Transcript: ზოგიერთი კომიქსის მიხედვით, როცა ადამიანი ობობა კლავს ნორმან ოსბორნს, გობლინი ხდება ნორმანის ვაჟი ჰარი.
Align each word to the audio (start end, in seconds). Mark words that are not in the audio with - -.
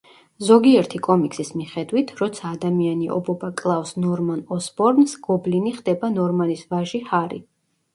ზოგიერთი 0.45 1.01
კომიქსის 1.07 1.51
მიხედვით, 1.57 2.15
როცა 2.23 2.47
ადამიანი 2.53 3.11
ობობა 3.19 3.53
კლავს 3.63 3.95
ნორმან 4.07 4.43
ოსბორნს, 4.59 5.19
გობლინი 5.33 5.79
ხდება 5.81 6.15
ნორმანის 6.21 6.71
ვაჟი 6.75 7.09
ჰარი. 7.15 7.45